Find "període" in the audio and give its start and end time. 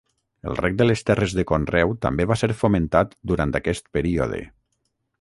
3.99-4.43